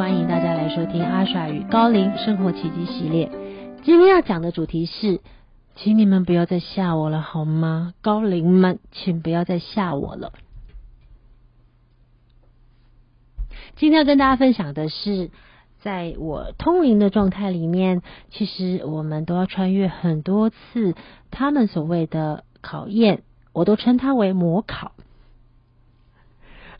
[0.00, 3.30] 欢迎大家来收听阿耍与高龄生活奇迹系列。
[3.82, 5.20] 今天要讲的主题是，
[5.76, 7.92] 请你们不要再吓我了好吗？
[8.00, 10.32] 高龄们，请不要再吓我了。
[13.76, 15.30] 今天要跟大家分享的是，
[15.82, 20.94] 在我通灵的状态里面，其实我们都要穿越很多次
[21.30, 24.92] 他们所谓的考验，我都称它为模考。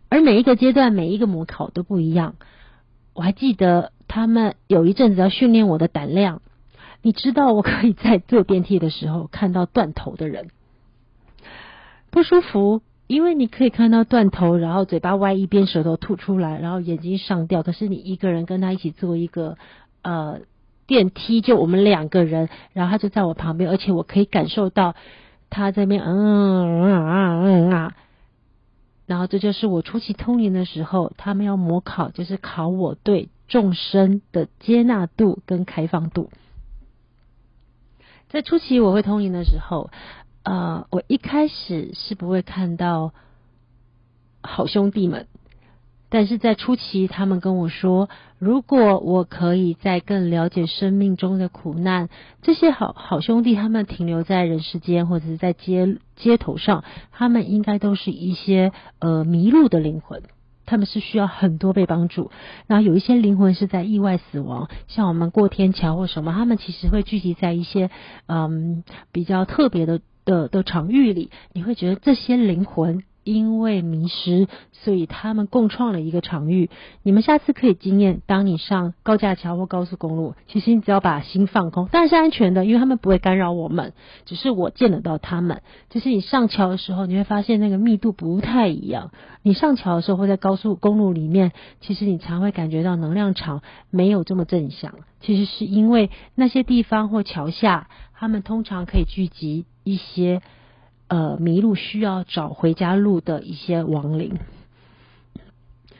[0.09, 2.37] 而每一个阶段，每一个模考都不一样。
[3.21, 6.41] 我还记得他们有一阵子要训练我的胆量。
[7.03, 10.49] 你知道，我可以在坐电梯的时候看到断头的人，
[12.11, 17.63] 不舒服，因为你可以看到断头，然后嘴巴歪一边，舌头吐出来，然后眼睛上吊。
[17.63, 19.59] 可是你一个人跟他一起坐一个
[20.01, 20.41] 呃
[20.87, 24.95] 电梯，就我们两个人，然后他就在我旁边，而且我可以感受到
[25.51, 27.95] 他在边嗯嗯啊嗯啊。
[29.11, 36.31] 然后这就是我初期通灵的时候，他们要模考，就是考我对众生的接纳度跟开放度。
[38.29, 39.91] 在初期我会通灵的时候，
[40.45, 43.13] 呃，我一开始是不会看到
[44.43, 45.27] 好兄弟们，
[46.09, 48.09] 但是在初期他们跟我说，
[48.41, 52.09] 如果我可以再更了解生命中的苦难，
[52.41, 60.23] 这些好好兄弟他们停留在人世间或者是在街街头上，他们应该都是一些呃迷路的灵魂。
[60.65, 62.31] 他们是需要很多被帮助，
[62.67, 67.91] 然后有一些灵魂是在意外死亡，像我们过天桥或什么，他们其实会聚集在一些
[68.27, 73.03] 嗯比较特别的的的场域里，你会觉得这些灵魂。
[73.25, 76.71] 因为迷失，所以他们共创了一个场域。
[77.03, 83.93] 你们下次可以经验，当你上高架桥或高速公路，其实你只要把心放空，当然是安全的，因为他们不会干扰我们。
[84.25, 85.63] 只是我见得到他们。
[85.91, 89.11] 就是你上桥的时候，你会发现那个密度不太一样。
[89.43, 94.95] 你上桥的时候，会在高速公路里面，其实你常会感觉到能量场没有这么正向。
[95.21, 100.41] 其实是因为那些地方或桥下，他们通常可以聚集一些。
[101.11, 104.39] 呃，迷路需要找回家路的一些亡灵，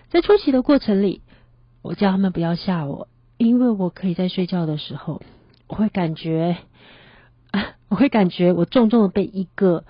[0.09, 1.21] 在出席的过程里，
[1.83, 5.21] 我叫他们不要吓我，因为我可以在睡觉的时候，
[5.67, 6.59] 我会感觉，
[7.89, 9.83] 我会感觉我重重的被一个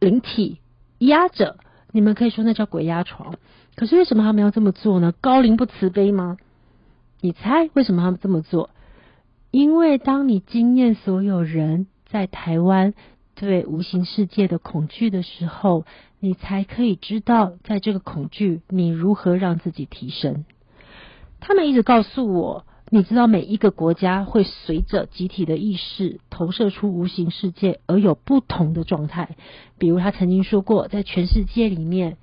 [0.00, 0.58] 灵体
[0.98, 1.56] 压着。
[1.90, 3.36] 你们可以说那叫鬼压床。
[3.74, 5.14] 可是为什么他们要这么做呢？
[5.22, 6.36] 高龄不慈悲吗？
[7.22, 8.68] 你猜为什么他们这么做？
[9.50, 12.92] 因为当你经验所有人在台湾。
[13.38, 15.84] 对无形世界的恐惧的时候，
[16.18, 20.44] 你才可以知道，在这个恐惧，你如何让自己提升。
[21.38, 29.36] 他们一直告诉我，你知道每一个国家会随着集体的意识投射出无形世界，而有不同的状态。
[29.78, 32.16] 比如他曾经说过，在全世界里面，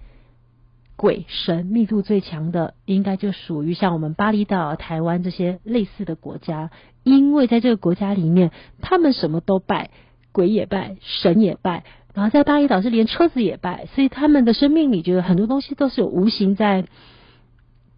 [0.98, 6.72] 鬼神密度最强的，应该就属于像我们巴厘岛、台湾这些类似的国家，
[7.04, 9.92] 因为在这个国家里面，他们什么都拜。
[10.36, 16.84] 鬼也拜，神也拜，然后在巴厘岛是连车子也拜，所以他们的生命里觉得很多东西都是有无形在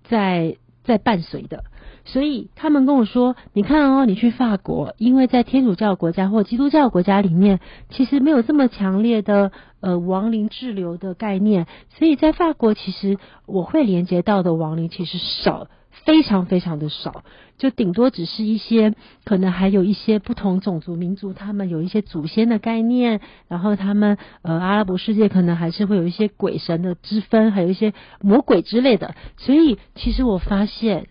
[0.03, 1.63] 在在伴随的。
[2.05, 7.59] 所以他们跟我说：“你看哦，你去法国，因为在天主教国家或基督教国家里面，
[7.89, 11.65] 其实没有这么强烈的呃亡灵滞留的概念，
[11.97, 15.67] 所以在法国其实我会连接到的亡灵其实少。”
[16.07, 17.25] 非常非常的少，
[17.57, 18.95] 就顶多只是一些，
[19.25, 23.19] 可能还有一些不同种族民族，他们有一些祖先的概念，
[23.49, 29.15] 然后他们呃阿拉伯世界可能还是会有一些鬼神的之分，还有一些魔鬼之类的。
[29.35, 31.09] 所以其实我发现，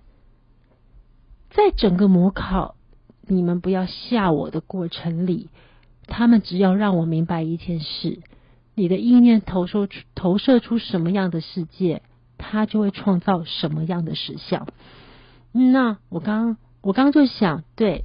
[1.51, 2.75] 在整个模考，
[3.27, 5.51] 你们不要吓我的过程里，
[6.07, 8.21] 他们只要让我明白一件事：
[8.75, 12.01] 你的意念投射出投射出什么样的世界。
[12.39, 14.67] 他就会创造什么样的实相？
[15.53, 18.05] 那我刚我刚就想，对，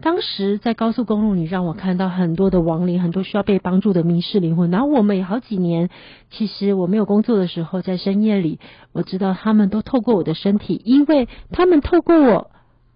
[0.00, 4.70] 当时在高速公路，你让我看到很多的亡灵，很多需要被帮助的迷失灵魂。
[4.70, 5.90] 然后我们也好几年，
[6.30, 8.60] 其实我没有工作的时候，在深夜里，
[8.92, 12.50] 我知道他们都透过我的身体，因为他们透过我，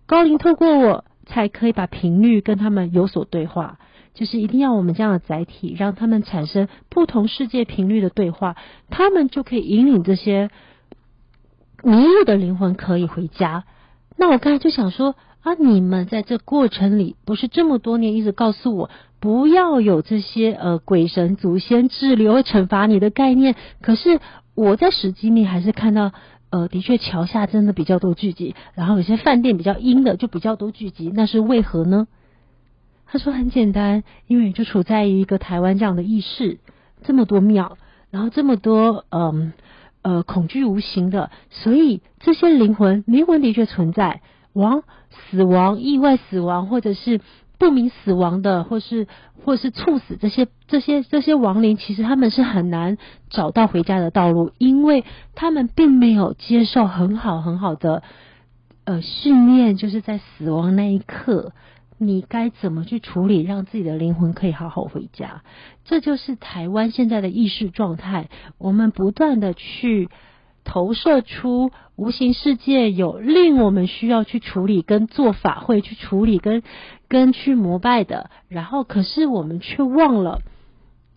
[0.06, 3.78] 高龄透过我，才可以把频率跟他们有所对话。
[4.14, 8.56] 就是一定要我们这样的载体，让他们产生不同世界频率的对话，
[8.90, 10.50] 他们就可以引领这些
[11.82, 13.64] 迷路的灵魂可以回家。
[14.16, 18.90] 那我刚才就想说啊，你们在这过程里不是这么多年一直告诉我
[19.20, 24.20] 不要有这些呃鬼神祖先滞留会惩罚你的概念，可是
[24.54, 26.12] 我在史基里还是看到
[26.50, 32.08] 呃，的确桥下真的比较多聚集，然后有些饭店比较阴的就比较多聚集，那是为何呢？
[33.12, 36.60] 他说很简单，因为就处在一个台湾这样的意识，
[37.02, 37.76] 这么多庙，
[38.12, 39.52] 然后这么多嗯
[40.02, 44.20] 呃恐惧无形的，所以这些灵魂，灵魂的确存在，
[44.52, 47.20] 亡、死亡、意外死亡，或者是
[47.58, 49.08] 不明死亡的，或是
[49.44, 52.96] 或是猝死，这些这些这些亡灵，其实他们是很难
[53.28, 55.04] 找到回家的道路，因为
[55.34, 58.04] 他们并没有接受很好很好的
[58.84, 61.52] 呃训练，就是在死亡那一刻。
[62.02, 65.42] 你该怎么去处理，让自己的灵魂可以好好回家？
[65.84, 68.30] 这就是台湾现在的意识状态。
[68.56, 70.08] 我们不断的去
[70.64, 76.62] 投射出无形世界有令我们需要去处理、跟做法会去处理、跟
[77.06, 80.40] 跟去膜拜的，然后可是我们却忘了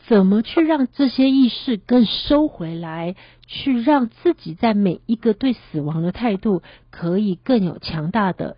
[0.06, 3.16] 怎么去让这些意识更收回来，
[3.48, 8.58] 去让自己在每一个对死亡的态度可以更有强大的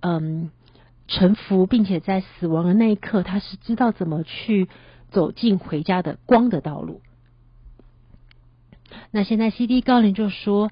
[0.00, 0.50] 嗯。
[1.12, 4.68] 臣服，并且在死亡的那一刻，他是知道怎么去
[5.10, 7.02] 走进回家的光的道路。
[9.10, 9.82] 那现在 C.D.
[9.82, 10.70] 高林就说，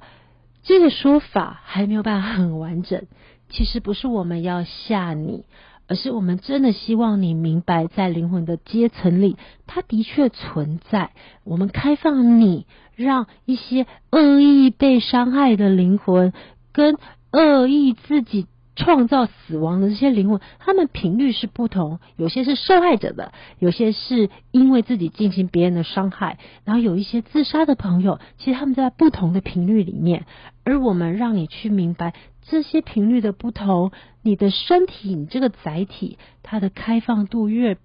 [0.62, 3.06] 这个说法还没有办法很完整。
[3.50, 5.44] 其实不是我们要吓你，
[5.88, 11.10] 而是我们真的希望你明白，在灵魂的阶层里，它的确存在。
[11.44, 12.66] 我们开放你，
[12.96, 16.32] 让一些恶意被伤害的灵魂
[16.72, 16.96] 跟
[17.32, 18.46] 恶意自己。
[18.76, 30.26] 创造死亡的这些灵魂，他们频率是不同，有些是受害者的，有些是因为自己进行别人的伤害，然后有一些自杀的朋友，其实他们在不同的频率里面。
[30.64, 37.76] 而我们让你去明白这些频率的不同，你的身体，你这个载体，它的开放度越，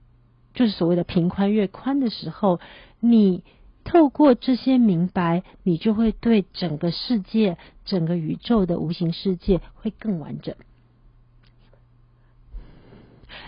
[0.54, 2.60] 就是所谓的频宽越宽的时候，
[3.00, 3.44] 你。
[3.88, 7.56] 透过这些明白，你就会对整个世界、
[7.86, 10.56] 整个宇宙的无形世界会更完整。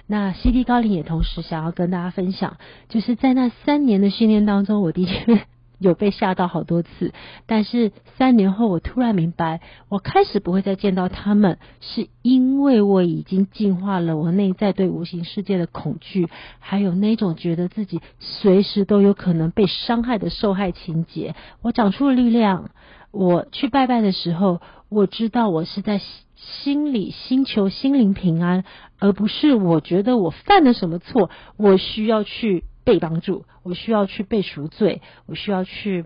[0.06, 2.58] 那 CD 高龄也同时想要跟大家分享，
[2.90, 5.46] 就是在那三年的训练当中，我的确
[5.80, 7.14] 有被吓到好多次。
[7.46, 16.28] 但是三年后，我突然明白，我开始不会再见到他们，是因为我已经进化了我内在对无形世界的恐惧，
[16.60, 21.36] 还有那种觉得自己随时都有可能被伤害的受害情节。
[21.62, 22.72] 我长出了力量。
[23.18, 26.00] 我去拜拜的时候，我知道我是在。
[26.64, 28.64] 心里心求心灵平安，
[29.00, 36.06] 而不是我觉得我犯了什么错，我需要去被帮助，我需要去被赎罪，我需要去，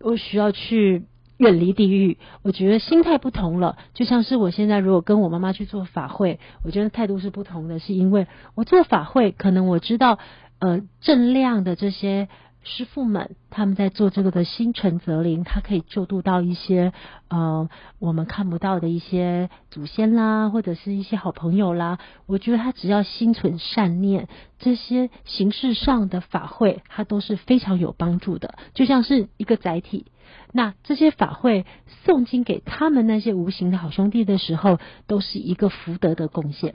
[0.00, 1.04] 我需要去
[1.38, 2.18] 远离地狱。
[2.42, 10.18] 我觉得心态不同了，就像是我现在如果跟我妈妈去做法会，我觉得态度是不同的，是因为我做法会，可能我知道
[10.58, 12.28] 呃正量的这些。
[12.68, 16.92] 师傅们，他们在做这个的心诚则灵，他可以救度到一些
[17.28, 17.70] 呃
[18.00, 22.00] 我们看不到的一些祖先啦，或者是一些好朋友啦。
[22.26, 24.26] 我觉得他只要心存善念，
[24.58, 30.06] 这些形式上的法会，他都是非常有帮助的，就像是一个载体。
[30.52, 31.66] 那这些法会
[32.04, 36.74] 诵经给他们那些无形的好兄弟的时候，都是一个福德的贡献。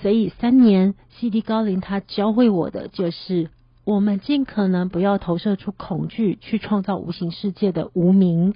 [0.00, 3.50] 所以三年西迪高林他教会我的就是。
[3.84, 8.54] 我们尽可能不要投射出恐惧，去创造无形世界的无名。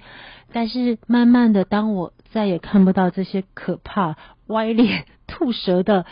[0.53, 4.15] 但是慢慢的，当我再也看不到这些可怕、
[4.47, 6.05] 歪脸、吐舌的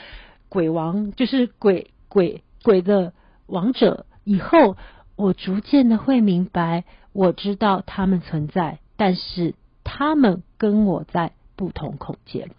[0.49, 3.13] 鬼王，就是鬼鬼鬼的
[3.47, 4.75] 王者以后，
[5.15, 12.49] 我逐渐的会明白，我知道他们存在，但是他们跟我在不同空间。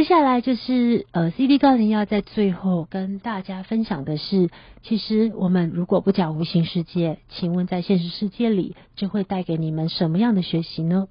[0.00, 4.48] 接下来就是呃，CD 高龄要在最后跟大家分享的是，
[4.80, 11.06] 其实我们如果不讲无形世界，请问在现实世界里，这会带给你们什么样的学习呢？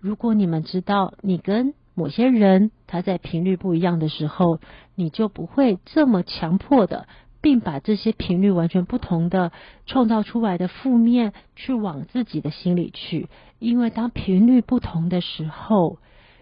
[0.00, 4.58] 如果你们知道你跟某些人他在频率不一样的时候，
[4.96, 7.06] 你就不会这么强迫的，
[7.40, 9.52] 并把这些频率完全不同的
[9.86, 13.28] 创造出来的负面去往自己的心里去，
[13.60, 15.98] 因为当频率不同的时候。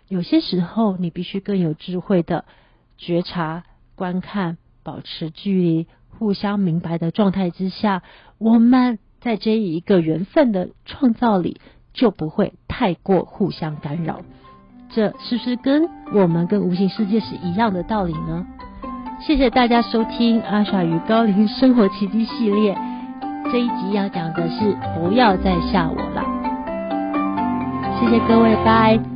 [0.08, 2.44] 有些时候，你必须更有智慧的
[2.96, 5.86] 觉察、观看、保持距离、
[6.18, 8.02] 互相明白的状态之下，
[8.38, 11.60] 我们在这一个缘分的创造里，
[11.92, 14.20] 就不会太过互相干扰。
[14.90, 18.46] 这是不是跟我们跟无形世界是一样的道理呢？
[19.20, 22.78] 谢谢大家收听阿傻与高龄生活奇迹系列，
[23.52, 26.24] 这一集要讲的是不要再吓我了。
[28.00, 29.07] 谢谢各位，拜。